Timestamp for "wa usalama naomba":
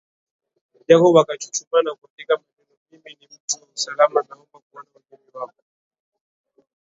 3.61-4.59